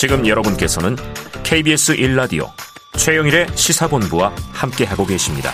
지금 0.00 0.26
여러분께서는 0.26 0.96
KBS 1.42 1.94
1라디오 1.94 2.48
최영일의 2.96 3.48
시사본부와 3.54 4.34
함께하고 4.50 5.04
계십니다. 5.04 5.50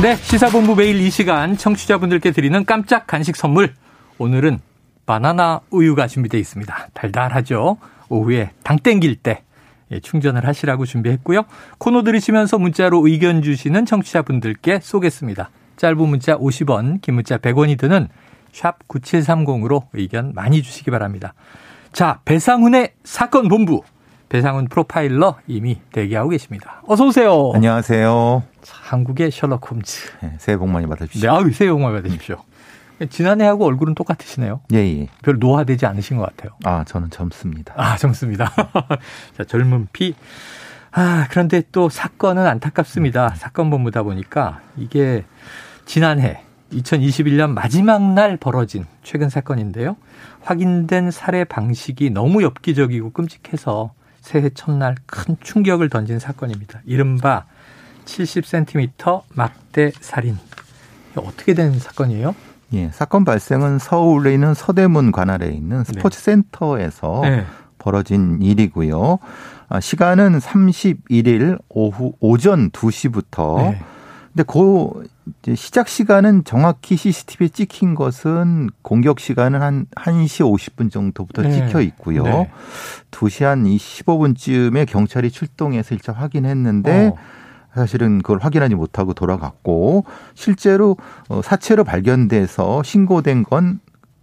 네, 0.00 0.16
시사본부 0.16 0.74
매일 0.74 0.98
이 0.98 1.10
시간 1.10 1.58
청취자분들께 1.58 2.30
드리는 2.30 2.64
깜짝 2.64 3.06
간식 3.06 3.36
선물. 3.36 3.74
오늘은 4.16 4.58
바나나 5.04 5.60
우유가 5.68 6.06
준비되어 6.06 6.40
있습니다. 6.40 6.88
달달하죠? 6.94 7.76
오후에 8.08 8.52
당 8.62 8.78
땡길 8.78 9.16
때 9.16 9.32
예, 9.32 9.49
충전을 9.98 10.46
하시라고 10.46 10.86
준비했고요. 10.86 11.42
코너 11.78 12.02
들으시면서 12.02 12.58
문자로 12.58 13.06
의견 13.06 13.42
주시는 13.42 13.86
청취자분들께 13.86 14.80
쏘겠습니다. 14.80 15.50
짧은 15.76 15.98
문자 16.08 16.36
50원, 16.36 17.00
긴 17.00 17.14
문자 17.14 17.38
100원이 17.38 17.78
드는 17.78 18.08
샵 18.52 18.86
9730으로 18.88 19.84
의견 19.92 20.32
많이 20.34 20.62
주시기 20.62 20.90
바랍니다. 20.90 21.34
자, 21.92 22.20
배상훈의 22.24 22.92
사건 23.04 23.48
본부. 23.48 23.82
배상훈 24.28 24.66
프로파일러 24.68 25.38
이미 25.48 25.80
대기하고 25.92 26.28
계십니다. 26.28 26.82
어서 26.86 27.06
오세요. 27.06 27.50
안녕하세요. 27.52 28.44
자, 28.62 28.76
한국의 28.82 29.32
셜록 29.32 29.68
홈즈. 29.68 30.08
네, 30.22 30.34
새해 30.38 30.56
복 30.56 30.68
많이 30.68 30.86
받으십시오. 30.86 31.20
네, 31.20 31.28
아유, 31.36 31.52
새해 31.52 31.70
복 31.70 31.80
많이 31.80 31.94
받으십시오. 31.94 32.36
지난해하고 33.08 33.64
얼굴은 33.66 33.94
똑같으시네요. 33.94 34.60
예, 34.72 34.78
예. 34.78 35.08
별 35.22 35.38
노화되지 35.38 35.86
않으신 35.86 36.16
것 36.16 36.24
같아요. 36.24 36.56
아, 36.64 36.84
저는 36.84 37.10
젊습니다. 37.10 37.74
아, 37.76 37.96
젊습니다. 37.96 38.52
자, 39.36 39.44
젊은 39.44 39.88
피. 39.92 40.14
아, 40.92 41.26
그런데 41.30 41.62
또 41.72 41.88
사건은 41.88 42.46
안타깝습니다. 42.46 43.34
사건 43.36 43.70
본부다 43.70 44.02
보니까 44.02 44.60
이게 44.76 45.24
지난해 45.86 46.42
2021년 46.72 47.50
마지막 47.50 48.12
날 48.12 48.36
벌어진 48.36 48.86
최근 49.02 49.28
사건인데요. 49.28 49.96
확인된 50.42 51.10
살해 51.10 51.44
방식이 51.44 52.10
너무 52.10 52.42
엽기적이고 52.42 53.10
끔찍해서 53.10 53.92
새해 54.20 54.50
첫날 54.50 54.94
큰 55.06 55.36
충격을 55.40 55.88
던진 55.88 56.18
사건입니다. 56.18 56.80
이른바 56.84 57.46
70cm 58.04 59.22
막대 59.34 59.92
살인. 60.00 60.38
어떻게 61.16 61.54
된 61.54 61.78
사건이에요? 61.78 62.34
예, 62.72 62.90
사건 62.92 63.24
발생은 63.24 63.78
서울에 63.78 64.34
있는 64.34 64.54
서대문 64.54 65.12
관할에 65.12 65.48
있는 65.48 65.84
스포츠 65.84 66.20
센터에서 66.20 67.20
네. 67.24 67.44
벌어진 67.78 68.40
일이고요. 68.40 69.18
아, 69.68 69.80
시간은 69.80 70.38
31일 70.38 71.58
오후 71.68 72.12
오전 72.20 72.70
2시부터 72.70 73.70
네. 73.70 73.82
근데 74.32 74.44
그 74.46 75.08
시작 75.56 75.88
시간은 75.88 76.44
정확히 76.44 76.96
CCTV에 76.96 77.48
찍힌 77.48 77.94
것은 77.94 78.70
공격 78.82 79.18
시간은 79.18 79.60
한 79.60 79.86
1시 79.96 80.44
50분 80.44 80.90
정도부터 80.90 81.42
네. 81.42 81.52
찍혀 81.52 81.80
있고요. 81.82 82.22
네. 82.22 82.50
2시 83.10 83.44
한 83.44 83.64
15분쯤에 83.64 84.86
경찰이 84.86 85.30
출동해서 85.30 85.94
일차 85.94 86.12
확인했는데 86.12 87.08
어. 87.08 87.16
사실은 87.74 88.18
그걸 88.18 88.38
확인하지 88.38 88.74
못하고 88.74 89.14
돌아갔고 89.14 90.04
실제로 90.34 90.96
어, 91.28 91.40
사체로 91.42 91.84
발견돼서 91.84 92.82
신고된 92.82 93.44
건 93.44 93.80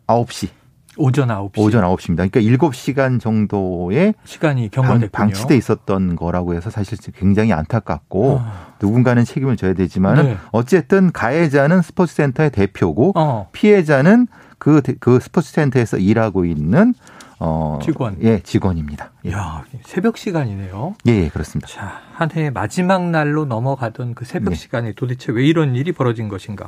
9시. 0.08 0.50
오전 0.98 1.30
9시. 1.30 1.59
오전 1.59 1.84
9시입니다. 1.84 2.30
그러니까 2.31 2.42
7시간 2.42 3.20
정도의 3.20 4.16
시간이 4.26 4.70
경과됐군요. 4.70 5.09
방치돼 5.12 5.56
있었던 5.56 6.16
거라고 6.16 6.56
해서 6.56 6.70
사실 6.70 6.98
굉장히 7.14 7.54
안타깝고 7.54 8.39
어. 8.42 8.52
누군가는 8.81 9.23
책임을 9.23 9.58
져야 9.58 9.73
되지만 9.73 10.16
네. 10.26 10.38
어쨌든 10.52 11.11
가해자는 11.11 11.82
스포츠센터의 11.82 12.49
대표고 12.49 13.14
어. 13.16 13.49
피해자는 13.52 14.27
그, 14.58 14.82
그 14.99 15.20
스포츠센터에서 15.20 15.98
일하고 15.98 16.45
있는 16.45 16.95
어, 17.39 17.80
직원. 17.83 18.17
예, 18.21 18.39
직원입니다. 18.39 19.11
예. 19.25 19.31
야, 19.31 19.64
새벽 19.86 20.17
시간이네요. 20.17 20.95
예, 21.08 21.11
예, 21.11 21.30
그렇습니다. 21.30 21.67
자, 21.67 22.02
한해 22.14 22.49
마지막 22.49 23.09
날로 23.09 23.45
넘어가던 23.45 24.15
그 24.15 24.25
새벽 24.25 24.52
네. 24.52 24.55
시간에 24.55 24.93
도대체 24.93 25.31
왜 25.31 25.45
이런 25.45 25.75
일이 25.75 25.92
벌어진 25.92 26.30
것인가. 26.30 26.67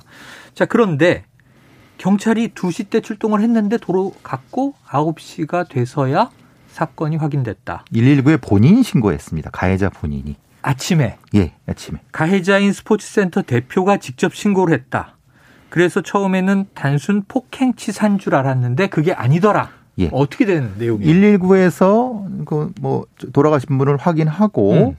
자, 0.53 0.65
그런데 0.65 1.23
경찰이 1.97 2.49
2시 2.49 2.89
때 2.89 3.01
출동을 3.01 3.41
했는데 3.41 3.77
도로 3.77 4.13
갔고 4.23 4.75
9시가 4.87 5.67
돼서야 5.69 6.29
사건이 6.69 7.17
확인됐다. 7.17 7.85
119에 7.91 8.39
본인이 8.41 8.83
신고했습니다. 8.83 9.49
가해자 9.51 9.89
본인이. 9.89 10.37
아침에? 10.61 11.17
예, 11.35 11.53
아침에. 11.67 11.99
가해자인 12.11 12.73
스포츠센터 12.73 13.41
대표가 13.41 13.97
직접 13.97 14.35
신고를 14.35 14.73
했다. 14.75 15.15
그래서 15.69 16.01
처음에는 16.01 16.67
단순 16.73 17.23
폭행치사인 17.27 18.17
줄 18.17 18.35
알았는데 18.35 18.87
그게 18.87 19.13
아니더라. 19.13 19.78
예. 19.99 20.09
어떻게 20.11 20.45
된 20.45 20.73
내용이에요? 20.77 21.39
119에서 21.39 22.45
그 22.45 22.69
뭐 22.81 23.05
돌아가신 23.33 23.77
분을 23.77 23.97
확인하고 23.97 24.73
음. 24.73 24.95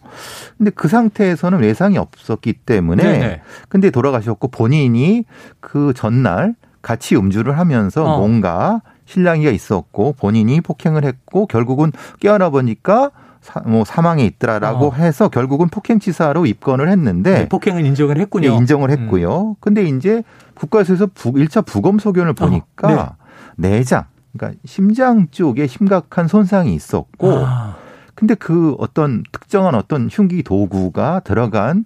근데 0.58 0.70
그 0.74 0.88
상태에서는 0.88 1.58
외상이 1.60 1.98
없었기 1.98 2.52
때문에 2.52 3.02
네네. 3.02 3.40
근데 3.68 3.90
돌아가셨고 3.90 4.48
본인이 4.48 5.24
그 5.60 5.92
전날 5.94 6.54
같이 6.82 7.16
음주를 7.16 7.58
하면서 7.58 8.04
어. 8.04 8.18
뭔가 8.18 8.82
실랑이가 9.06 9.50
있었고 9.50 10.14
본인이 10.18 10.60
폭행을 10.60 11.04
했고 11.04 11.46
결국은 11.46 11.92
깨어나 12.20 12.50
보니까 12.50 13.10
사, 13.40 13.60
뭐 13.60 13.84
사망에 13.84 14.24
있더라라고 14.24 14.88
어. 14.88 14.92
해서 14.92 15.28
결국은 15.28 15.68
폭행치사로 15.68 16.46
입건을 16.46 16.88
했는데 16.90 17.34
네, 17.34 17.48
폭행을 17.48 17.84
인정을 17.86 18.18
했군요. 18.18 18.50
네, 18.50 18.56
인정을 18.56 18.90
했고요. 18.90 19.50
음. 19.50 19.54
근데 19.60 19.82
이제 19.84 20.22
국가에서 20.54 21.08
부, 21.14 21.32
1차 21.32 21.64
부검 21.64 21.98
소견을 21.98 22.34
보니까 22.34 22.88
어. 22.88 23.16
네. 23.56 23.70
내장 23.70 24.04
그러니까 24.32 24.60
심장 24.64 25.28
쪽에 25.30 25.66
심각한 25.66 26.28
손상이 26.28 26.74
있었고 26.74 27.44
아. 27.44 27.76
근데 28.14 28.34
그 28.34 28.76
어떤 28.78 29.22
특정한 29.32 29.74
어떤 29.74 30.08
흉기 30.10 30.42
도구가 30.42 31.20
들어간 31.20 31.84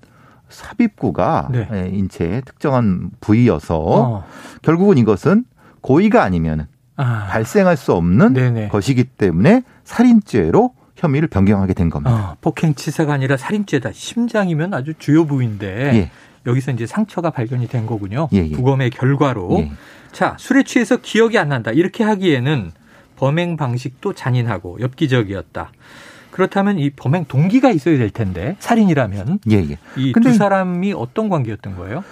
삽입구가 0.49 1.49
네. 1.53 1.69
예, 1.73 1.89
인체의 1.89 2.43
특정한 2.43 3.11
부위여서 3.21 3.79
어. 3.79 4.25
결국은 4.63 4.99
이것은 4.99 5.45
고의가 5.81 6.23
아니면 6.23 6.67
아. 6.97 7.27
발생할 7.31 7.77
수 7.77 7.93
없는 7.93 8.35
네네. 8.35 8.69
것이기 8.69 9.05
때문에 9.05 9.63
살인죄로 9.85 10.75
혐의를 10.97 11.29
변경하게 11.29 11.75
된 11.75 11.91
겁니다. 11.91 12.33
어, 12.33 12.37
폭행 12.41 12.75
치사가 12.75 13.13
아니라 13.13 13.37
살인죄다. 13.37 13.91
심장이면 13.93 14.75
아주 14.75 14.95
주요 14.99 15.27
부위인데 15.27 15.95
예. 15.95 16.11
여기서 16.47 16.73
이제 16.73 16.87
상처가 16.87 17.31
발견이 17.31 17.69
된 17.69 17.87
거군요. 17.87 18.29
예, 18.33 18.39
예. 18.39 18.51
부검의 18.51 18.91
결과로. 18.91 19.59
예. 19.61 19.73
자, 20.13 20.37
술에 20.39 20.63
취해서 20.63 20.97
기억이 20.99 21.39
안 21.39 21.49
난다. 21.49 21.71
이렇게 21.73 22.05
하기에는 22.05 22.73
범행 23.17 23.57
방식도 23.57 24.13
잔인하고 24.15 24.79
엽기적이었다. 24.81 25.73
그렇다면 26.31 26.81
이 26.81 26.91
범행 26.91 27.27
동기가 27.27 27.71
있어야 27.71 27.97
될 27.97 28.11
텐데 28.11 28.57
살인이라면 28.59 29.39
예, 29.51 29.57
예. 29.57 29.79
이두 29.97 30.35
사람이 30.35 30.93
어떤 30.93 31.29
관계였던 31.29 31.77
거예요? 31.77 32.03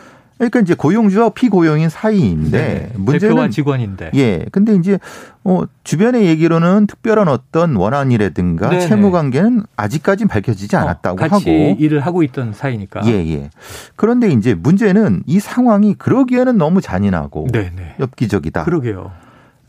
그러니까 0.50 0.60
이제 0.60 0.74
고용주와 0.74 1.30
피고용인 1.30 1.88
사이인데 1.88 2.50
네, 2.50 2.90
문제는 2.96 3.34
대표와 3.34 3.48
직원인데 3.48 4.10
예. 4.16 4.44
근데 4.50 4.74
이제 4.74 4.98
어 5.44 5.62
주변의 5.84 6.26
얘기로는 6.26 6.88
특별한 6.88 7.28
어떤 7.28 7.76
원한이라든가 7.76 8.70
네네. 8.70 8.88
채무 8.88 9.12
관계는 9.12 9.62
아직까지 9.76 10.26
밝혀지지 10.26 10.74
어, 10.74 10.80
않았다고 10.80 11.14
어, 11.14 11.28
같이 11.28 11.50
하고 11.50 11.76
일을 11.78 12.00
하고 12.00 12.24
있던 12.24 12.54
사이니까. 12.54 13.02
예, 13.06 13.12
예. 13.12 13.50
그런데 13.94 14.30
이제 14.30 14.54
문제는 14.54 15.22
이 15.26 15.38
상황이 15.38 15.94
그러기에는 15.94 16.58
너무 16.58 16.80
잔인하고 16.80 17.46
네네. 17.52 17.96
엽기적이다. 18.00 18.64
그러게요. 18.64 19.12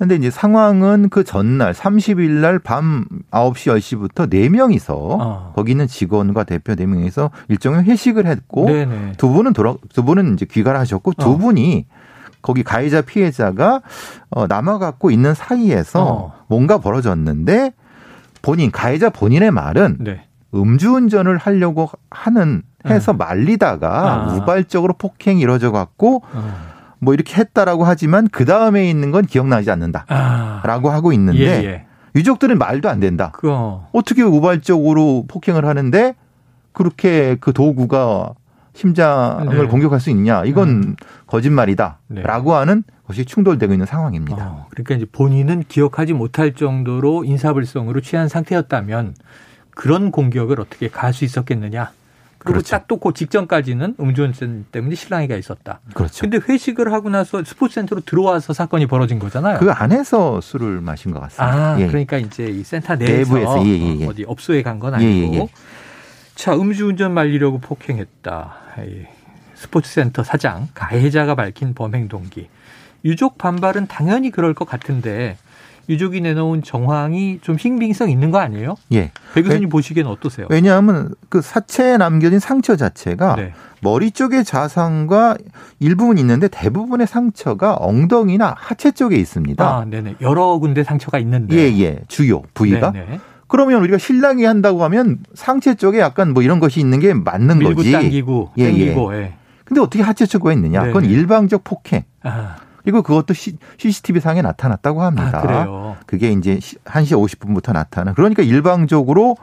근데 0.03 0.15
이제 0.15 0.29
상황은 0.29 1.07
그 1.07 1.23
전날 1.23 1.71
30일 1.71 2.29
날 2.41 2.59
밤 2.59 3.05
9시 3.31 4.09
10시부터 4.11 4.29
4명이서 4.29 4.89
어. 4.91 5.53
거기 5.55 5.71
있는 5.71 5.87
직원과 5.87 6.43
대표 6.43 6.73
4명이서 6.73 7.29
일종의 7.47 7.83
회식을 7.83 8.25
했고 8.25 8.65
네네. 8.65 9.13
두 9.15 9.29
분은 9.29 9.53
돌아 9.53 9.75
두 9.93 10.03
분은 10.03 10.33
이제 10.33 10.45
귀가를 10.45 10.77
하셨고 10.81 11.13
두 11.13 11.31
어. 11.31 11.37
분이 11.37 11.85
거기 12.41 12.63
가해자 12.63 12.99
피해자가 13.01 13.81
어 14.29 14.45
남아 14.47 14.79
갖고 14.79 15.09
있는 15.09 15.33
사이에서 15.33 16.03
어. 16.03 16.33
뭔가 16.47 16.79
벌어졌는데 16.79 17.71
본인 18.41 18.71
가해자 18.71 19.09
본인의 19.09 19.51
말은 19.51 19.99
네. 20.01 20.25
음주운전을 20.53 21.37
하려고 21.37 21.89
하는 22.11 22.63
해서 22.85 23.13
네. 23.13 23.19
말리다가 23.19 24.11
아. 24.11 24.33
우발적으로 24.33 24.95
폭행이 24.97 25.39
이뤄져 25.39 25.71
갖고 25.71 26.23
어. 26.33 26.72
뭐 27.03 27.13
이렇게 27.13 27.35
했다라고 27.35 27.83
하지만 27.83 28.27
그 28.29 28.45
다음에 28.45 28.89
있는 28.89 29.11
건 29.11 29.25
기억나지 29.25 29.69
않는다라고 29.71 30.89
아. 30.89 30.93
하고 30.93 31.13
있는데 31.13 31.39
예, 31.39 31.65
예. 31.65 31.85
유족들은 32.15 32.57
말도 32.57 32.89
안 32.89 32.99
된다. 32.99 33.31
그거. 33.33 33.87
어떻게 33.91 34.21
우발적으로 34.21 35.25
폭행을 35.27 35.65
하는데 35.65 36.15
그렇게 36.71 37.37
그 37.39 37.53
도구가 37.53 38.33
심장을 38.73 39.55
네. 39.55 39.67
공격할 39.67 39.99
수 39.99 40.09
있냐? 40.09 40.45
이건 40.45 40.69
음. 40.69 40.95
거짓말이다라고 41.27 42.51
네. 42.51 42.57
하는 42.57 42.83
것이 43.07 43.25
충돌되고 43.25 43.73
있는 43.73 43.85
상황입니다. 43.85 44.47
어, 44.47 44.67
그러니까 44.71 44.95
이제 44.95 45.05
본인은 45.11 45.65
기억하지 45.67 46.13
못할 46.13 46.53
정도로 46.53 47.23
인사불성으로 47.23 48.01
취한 48.01 48.27
상태였다면 48.27 49.15
그런 49.71 50.11
공격을 50.11 50.59
어떻게 50.59 50.87
가할 50.87 51.13
수 51.13 51.25
있었겠느냐? 51.25 51.91
그리고 52.43 52.53
그렇죠. 52.59 52.71
딱 52.71 52.86
또 52.86 52.97
그 52.97 53.13
직전까지는 53.13 53.95
음주운전 53.99 54.65
때문에 54.71 54.95
실랑이가 54.95 55.35
있었다. 55.37 55.79
그렇죠. 55.93 56.21
근데 56.21 56.39
회식을 56.47 56.91
하고 56.91 57.09
나서 57.09 57.43
스포츠 57.43 57.75
센터로 57.75 58.01
들어와서 58.05 58.53
사건이 58.53 58.85
벌어진 58.87 59.17
거잖아요. 59.19 59.59
그 59.59 59.71
안에서 59.71 60.41
술을 60.41 60.81
마신 60.81 61.11
것 61.11 61.19
같습니다. 61.21 61.73
아, 61.73 61.79
예. 61.79 61.87
그러니까 61.87 62.17
이제 62.17 62.45
이 62.47 62.63
센터 62.63 62.95
내에서, 62.95 63.33
내부에서 63.35 63.65
예, 63.65 63.69
예, 63.69 63.99
예. 64.01 64.05
어디 64.05 64.25
업소에 64.27 64.61
간 64.61 64.79
건 64.79 64.95
아니고. 64.95 65.33
예, 65.35 65.39
예, 65.39 65.47
자, 66.35 66.53
음주운전 66.55 67.13
말리려고 67.13 67.59
폭행했다. 67.59 68.53
스포츠 69.55 69.89
센터 69.89 70.23
사장 70.23 70.67
가해자가 70.73 71.35
밝힌 71.35 71.73
범행 71.73 72.09
동기. 72.09 72.49
유족 73.05 73.37
반발은 73.37 73.87
당연히 73.87 74.31
그럴 74.31 74.53
것 74.53 74.67
같은데 74.67 75.37
유족이 75.89 76.21
내놓은 76.21 76.63
정황이 76.63 77.39
좀 77.41 77.57
신빙성 77.57 78.09
있는 78.09 78.31
거 78.31 78.39
아니에요? 78.39 78.75
예. 78.93 79.11
배 79.33 79.41
교수님 79.41 79.69
보시기엔 79.69 80.07
어떠세요? 80.07 80.47
왜냐하면 80.49 81.13
그 81.29 81.41
사체에 81.41 81.97
남겨진 81.97 82.39
상처 82.39 82.75
자체가 82.75 83.35
네. 83.35 83.53
머리 83.81 84.11
쪽의 84.11 84.45
자상과 84.45 85.37
일부분 85.79 86.17
있는데 86.17 86.47
대부분의 86.47 87.05
상처가 87.05 87.75
엉덩이나 87.75 88.55
하체 88.57 88.91
쪽에 88.91 89.17
있습니다. 89.17 89.63
아, 89.63 89.85
네네. 89.85 90.15
여러 90.21 90.57
군데 90.57 90.83
상처가 90.83 91.19
있는데. 91.19 91.55
예, 91.55 91.79
예. 91.81 91.99
주요 92.07 92.41
부위가. 92.53 92.91
네네. 92.91 93.19
그러면 93.47 93.81
우리가 93.81 93.97
실랑이 93.97 94.45
한다고 94.45 94.83
하면 94.85 95.19
상체 95.33 95.75
쪽에 95.75 95.99
약간 95.99 96.33
뭐 96.33 96.41
이런 96.41 96.59
것이 96.59 96.79
있는 96.79 96.99
게 96.99 97.13
맞는 97.13 97.59
밀고 97.59 97.75
거지. 97.75 97.91
당기고, 97.91 98.51
예, 98.57 98.65
당기고, 98.65 99.15
예. 99.15 99.33
근데 99.65 99.81
어떻게 99.81 100.01
하체 100.01 100.25
쪽에 100.25 100.53
있느냐? 100.53 100.81
네네. 100.81 100.93
그건 100.93 101.09
일방적 101.09 101.63
폭행. 101.63 102.03
아. 102.23 102.55
그리고 102.83 103.01
그것도 103.01 103.33
CCTV 103.33 104.19
상에 104.19 104.41
나타났다고 104.41 105.01
합니다. 105.01 105.39
아, 105.39 105.41
그래요. 105.41 105.95
그게 106.05 106.31
이제 106.31 106.57
1시 106.57 106.79
50분부터 106.85 107.73
나타나. 107.73 108.13
그러니까 108.13 108.43
일방적으로 108.43 109.37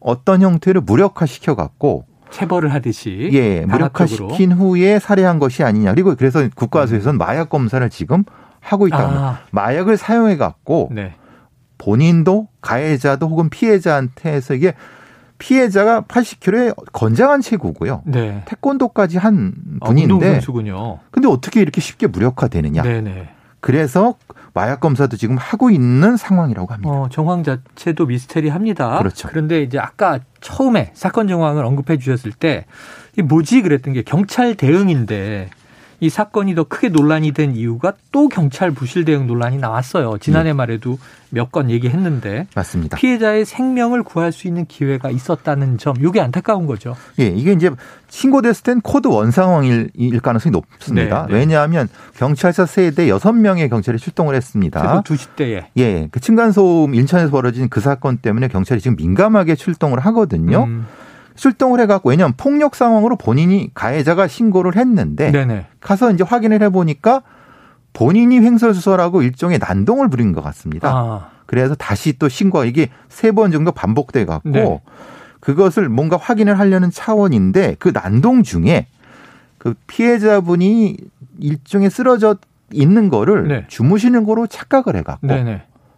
어떤 0.00 0.42
형태를 0.42 0.80
무력화시켜 0.80 1.54
갖고 1.54 2.04
체벌을 2.30 2.72
하듯이 2.72 3.30
예, 3.32 3.64
무력화시킨 3.66 4.52
후에 4.52 4.98
살해한 4.98 5.38
것이 5.38 5.62
아니냐. 5.62 5.92
그리고 5.92 6.14
그래서 6.16 6.48
국가수에서는 6.54 7.16
음. 7.16 7.18
마약 7.18 7.48
검사를 7.48 7.88
지금 7.90 8.24
하고 8.60 8.86
있다. 8.86 8.98
아. 8.98 9.38
마약을 9.50 9.96
사용해 9.96 10.36
갖고 10.36 10.90
네. 10.92 11.14
본인도 11.78 12.48
가해자도 12.60 13.28
혹은 13.28 13.48
피해자한테서 13.50 14.54
이게 14.54 14.74
피해자가 15.40 16.02
80kg의 16.02 16.92
건장한 16.92 17.40
체구고요. 17.40 18.02
네. 18.04 18.42
태권도까지 18.44 19.18
한 19.18 19.54
아, 19.80 19.86
분인데. 19.86 20.40
아. 20.76 21.00
근데 21.10 21.26
어떻게 21.26 21.60
이렇게 21.60 21.80
쉽게 21.80 22.06
무력화되느냐. 22.06 22.82
네네. 22.82 23.30
그래서 23.58 24.14
마약 24.52 24.80
검사도 24.80 25.16
지금 25.16 25.36
하고 25.36 25.70
있는 25.70 26.16
상황이라고 26.16 26.72
합니다. 26.72 26.90
어, 26.90 27.08
정황 27.10 27.42
자체도 27.42 28.06
미스테리합니다. 28.06 28.98
그렇죠. 28.98 29.28
그런데 29.28 29.62
이제 29.62 29.78
아까 29.78 30.20
처음에 30.40 30.90
사건 30.94 31.28
정황을 31.28 31.64
언급해 31.64 31.98
주셨을 31.98 32.32
때 32.32 32.66
뭐지 33.22 33.62
그랬던 33.62 33.94
게 33.94 34.02
경찰 34.02 34.54
대응인데 34.54 35.50
이 36.00 36.08
사건이 36.08 36.54
더 36.54 36.64
크게 36.64 36.88
논란이 36.88 37.32
된 37.32 37.54
이유가 37.54 37.92
또 38.10 38.28
경찰 38.28 38.70
부실 38.70 39.04
대응 39.04 39.26
논란이 39.26 39.58
나왔어요. 39.58 40.16
지난해 40.18 40.50
네. 40.50 40.52
말에도 40.54 40.98
몇 41.32 41.50
건 41.50 41.68
얘기했는데 41.70 42.46
맞습니다. 42.54 42.96
피해자의 42.96 43.44
생명을 43.44 44.02
구할 44.02 44.32
수 44.32 44.46
있는 44.48 44.66
기회가 44.66 45.10
있었다는 45.10 45.78
점, 45.78 45.94
이게 46.00 46.20
안타까운 46.20 46.66
거죠. 46.66 46.96
예, 47.18 47.26
이게 47.26 47.52
이제 47.52 47.70
신고됐을 48.08 48.62
땐 48.62 48.80
code 48.80 49.08
one 49.08 49.30
상황일 49.30 49.90
가능성이 50.22 50.52
높습니다. 50.52 51.26
네, 51.26 51.32
네. 51.32 51.38
왜냐하면 51.40 51.88
경찰차 52.16 52.66
세 52.66 52.82
대 52.82 53.06
6명의 53.06 53.68
경찰이 53.68 53.98
출동을 53.98 54.34
했습니다. 54.34 55.02
두 55.02 55.16
시 55.16 55.30
대에. 55.30 55.66
예, 55.76 56.08
그 56.10 56.18
층간소음 56.20 56.94
인천에서 56.94 57.30
벌어진 57.30 57.68
그 57.68 57.80
사건 57.80 58.16
때문에 58.18 58.48
경찰이 58.48 58.80
지금 58.80 58.96
민감하게 58.96 59.54
출동을 59.56 60.00
하거든요. 60.00 60.64
음. 60.64 60.86
출동을 61.34 61.80
해갖고 61.80 62.10
왜냐하면 62.10 62.34
폭력 62.36 62.74
상황으로 62.74 63.16
본인이 63.16 63.70
가해자가 63.74 64.26
신고를 64.26 64.76
했는데 64.76 65.30
네네. 65.30 65.66
가서 65.80 66.10
이제 66.10 66.24
확인을 66.24 66.62
해보니까 66.62 67.22
본인이 67.92 68.38
횡설수설하고 68.38 69.22
일종의 69.22 69.58
난동을 69.58 70.08
부린 70.08 70.32
것 70.32 70.42
같습니다. 70.42 70.90
아. 70.90 71.28
그래서 71.46 71.74
다시 71.74 72.18
또 72.18 72.28
신고 72.28 72.64
이게 72.64 72.88
세 73.08 73.32
번 73.32 73.50
정도 73.50 73.72
반복돼 73.72 74.24
갖고 74.24 74.50
네. 74.50 74.80
그것을 75.40 75.88
뭔가 75.88 76.16
확인을 76.16 76.58
하려는 76.58 76.90
차원인데 76.90 77.76
그 77.78 77.90
난동 77.92 78.42
중에 78.42 78.86
그 79.58 79.74
피해자분이 79.86 80.96
일종의 81.38 81.90
쓰러져 81.90 82.36
있는 82.72 83.08
거를 83.08 83.48
네. 83.48 83.64
주무시는 83.68 84.24
거로 84.24 84.46
착각을 84.46 84.94
해갖고 84.96 85.26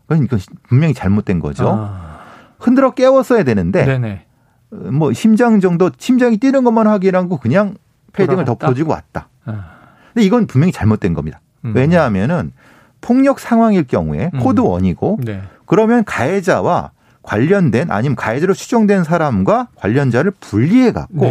그러니까 0.07 0.39
분명히 0.69 0.95
잘못된 0.95 1.41
거죠. 1.41 1.69
아. 1.69 2.21
흔들어 2.59 2.93
깨웠어야 2.93 3.43
되는데 3.45 3.85
네네. 3.85 4.25
뭐 4.73 5.13
심장 5.13 5.61
정도 5.61 5.91
심장이 5.99 6.39
뛰는 6.39 6.65
것만 6.65 6.87
확인하고 6.87 7.37
그냥 7.37 7.75
패딩을 8.13 8.45
돌아갔다? 8.45 8.67
덮어주고 8.67 8.91
왔다. 8.91 9.29
아. 9.45 9.65
근데 10.13 10.27
이건 10.27 10.47
분명히 10.47 10.73
잘못된 10.73 11.15
겁니다. 11.15 11.41
음. 11.65 11.73
왜냐하면은 11.75 12.53
폭력 13.01 13.39
상황일 13.39 13.87
경우에 13.87 14.31
음. 14.33 14.41
code 14.41 14.61
one이고 14.61 15.19
네. 15.23 15.43
그러면 15.67 16.05
가해자와 16.05 16.93
관련된 17.23 17.91
아니면 17.91 18.17
가해자로 18.17 18.55
추정된 18.55 19.05
사람과 19.05 19.69
관련자를 19.77 20.33
분리해 20.41 20.93
갖고 20.93 21.31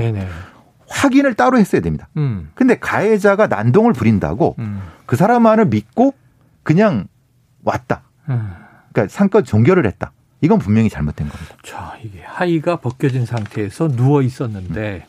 확인을 0.88 1.34
따로 1.34 1.58
했어야 1.58 1.82
됩니다. 1.82 2.08
음. 2.18 2.50
근데 2.54 2.78
가해자가 2.78 3.48
난동을 3.48 3.94
부린다고 3.94 4.56
음. 4.60 4.82
그 5.06 5.16
사람만을 5.16 5.66
믿고 5.66 6.14
그냥 6.64 7.08
왔다. 7.64 8.04
음. 8.30 8.52
그러니까 8.92 9.14
사건 9.13 9.44
종결을 9.44 9.86
했다. 9.86 10.12
이건 10.42 10.60
분명히 10.60 10.90
잘못된 10.90 11.30
겁니다. 11.30 11.56
자, 11.64 11.96
이게 12.04 12.22
하의가 12.24 12.78
벗겨진 12.78 13.26
상태에서 13.26 13.90
누워 13.90 14.22
있었는데 14.22 15.06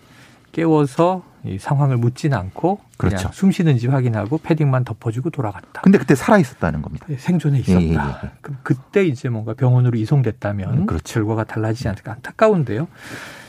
깨워서 0.53 1.25
이 1.45 1.59
상황을 1.59 1.97
묻진 1.97 2.35
않고 2.35 2.79
그냥 2.97 3.17
그렇죠. 3.17 3.31
숨 3.33 3.51
쉬는지 3.51 3.89
확인하고 3.89 4.39
패딩만 4.39 4.85
덮어주고 4.85 5.31
돌아갔다. 5.31 5.81
근데 5.81 5.99
그때 5.99 6.15
살아 6.15 6.39
있었다는 6.39 6.83
겁니다. 6.83 7.07
네, 7.09 7.17
생존해 7.19 7.61
있었다. 7.61 7.81
예, 7.81 7.89
예, 7.89 7.95
예. 7.95 8.31
그럼 8.43 8.59
그때 8.63 9.05
이제 9.05 9.29
뭔가 9.29 9.55
병원으로 9.55 9.99
이송됐다면 9.99 10.79
음, 10.79 10.87
그렇죠. 10.87 11.15
결과가 11.15 11.45
달라지지 11.45 11.89
않을까 11.89 12.13
안타까운데요. 12.13 12.87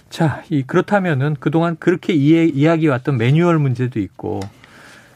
자, 0.09 0.41
이 0.49 0.63
그렇다면은 0.63 1.35
그동안 1.39 1.75
그렇게 1.77 2.13
이해, 2.13 2.45
이야기 2.45 2.87
왔던 2.87 3.17
매뉴얼 3.17 3.59
문제도 3.59 3.99
있고 3.99 4.39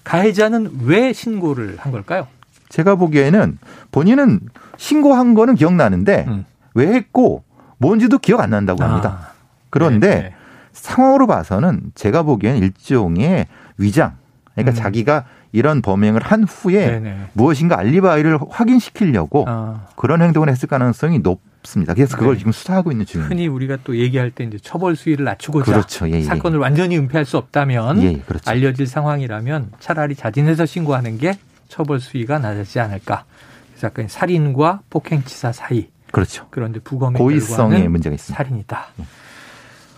가해자는 0.03 0.81
왜 0.83 1.13
신고를 1.13 1.77
한 1.79 1.91
걸까요? 1.91 2.27
제가 2.69 2.95
보기에는 2.95 3.57
본인은 3.91 4.41
신고한 4.77 5.33
거는 5.33 5.55
기억나는데 5.55 6.25
음. 6.27 6.45
왜 6.77 6.93
했고 6.93 7.43
뭔지도 7.79 8.19
기억 8.19 8.39
안 8.39 8.51
난다고 8.51 8.83
합니다. 8.83 9.19
아, 9.21 9.31
그런데 9.71 10.07
네, 10.07 10.21
네. 10.21 10.35
상황으로 10.73 11.25
봐서는 11.25 11.91
제가 11.95 12.21
보기엔 12.21 12.57
일종의 12.57 13.47
위장. 13.77 14.15
그러니까 14.53 14.73
음. 14.73 14.75
자기가 14.75 15.25
이런 15.51 15.81
범행을 15.81 16.21
한 16.21 16.43
후에 16.43 16.85
네네. 16.85 16.99
네. 16.99 17.29
무엇인가 17.33 17.79
알리바이를 17.79 18.37
확인시키려고 18.49 19.45
아. 19.47 19.87
그런 19.95 20.21
행동을 20.21 20.49
했을 20.49 20.67
가능성이 20.67 21.19
높습니다. 21.19 21.95
그래서 21.95 22.15
그걸 22.15 22.33
네. 22.33 22.39
지금 22.39 22.51
수사하고 22.51 22.91
있는 22.91 23.07
중입니다. 23.07 23.33
흔히 23.33 23.47
우리가 23.47 23.77
또 23.83 23.97
얘기할 23.97 24.29
때 24.29 24.43
이제 24.43 24.59
처벌 24.61 24.95
수위를 24.95 25.25
낮추고자 25.25 25.71
그렇죠. 25.71 26.07
예, 26.09 26.13
예. 26.13 26.21
사건을 26.21 26.59
완전히 26.59 26.97
은폐할 26.97 27.25
수 27.25 27.37
없다면 27.37 28.03
예, 28.03 28.17
그렇죠. 28.19 28.49
알려질 28.49 28.85
상황이라면 28.85 29.71
차라리 29.79 30.15
자진해서 30.15 30.67
신고하는 30.67 31.17
게 31.17 31.39
처벌 31.69 31.99
수위가 31.99 32.37
낮아지지 32.37 32.79
않을까. 32.79 33.23
그래서 33.71 33.87
약간 33.87 34.07
살인과 34.07 34.81
폭행치사 34.91 35.51
사이 35.51 35.87
그렇죠. 36.17 36.47
그런데 36.49 36.79
부검의 36.79 37.19
고의성의 37.19 37.87
문제가 37.89 38.15
있습니다. 38.15 38.43
살인이다. 38.43 38.87
네. 38.95 39.05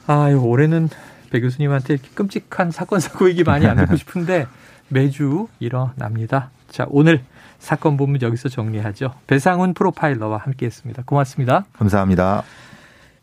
아유 0.08 0.42
올해는 0.42 0.90
배 1.30 1.40
교수님한테 1.40 1.94
이렇게 1.94 2.10
끔찍한 2.14 2.72
사건 2.72 3.00
사고 3.00 3.30
얘기 3.30 3.46
많이 3.46 3.66
안 3.66 3.78
듣고 3.78 3.96
싶은데 3.96 4.46
매주 4.90 5.48
일어납니다. 5.60 6.50
자 6.70 6.86
오늘 6.90 7.24
사건 7.58 7.96
본문 7.96 8.22
여기서 8.22 8.50
정리하죠. 8.50 9.14
배상훈 9.28 9.74
프로파일러와 9.74 10.40
함께했습니다. 10.40 11.04
고맙습니다. 11.06 11.64
감사합니다. 11.72 12.44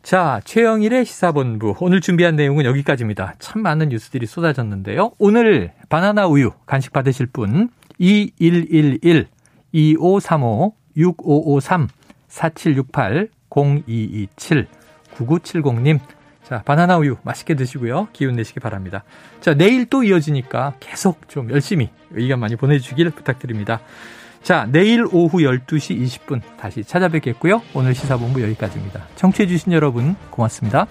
자, 0.01 0.41
최영일의 0.45 1.05
시사본부. 1.05 1.75
오늘 1.81 2.01
준비한 2.01 2.35
내용은 2.35 2.65
여기까지입니다. 2.65 3.35
참 3.39 3.61
많은 3.61 3.89
뉴스들이 3.89 4.25
쏟아졌는데요. 4.25 5.11
오늘 5.17 5.73
바나나 5.89 6.27
우유 6.27 6.51
간식 6.65 6.93
받으실 6.93 7.25
분 7.27 7.69
2111 7.99 9.27
2535 9.73 10.75
6553 10.95 11.89
4768 12.37 13.29
0227 13.49 14.67
9970님. 15.15 15.99
자, 16.43 16.61
바나나 16.63 16.97
우유 16.97 17.17
맛있게 17.23 17.55
드시고요. 17.55 18.07
기운 18.13 18.35
내시기 18.35 18.59
바랍니다. 18.59 19.03
자, 19.41 19.53
내일 19.53 19.85
또 19.85 20.03
이어지니까 20.03 20.75
계속 20.79 21.27
좀 21.27 21.49
열심히 21.49 21.89
의견 22.11 22.39
많이 22.39 22.55
보내주길 22.55 23.09
부탁드립니다. 23.09 23.81
자, 24.43 24.67
내일 24.71 25.05
오후 25.11 25.39
12시 25.39 25.99
20분 25.99 26.41
다시 26.57 26.83
찾아뵙겠고요. 26.83 27.63
오늘 27.73 27.93
시사본부 27.93 28.41
여기까지입니다. 28.43 29.07
청취해주신 29.15 29.73
여러분 29.73 30.15
고맙습니다. 30.29 30.87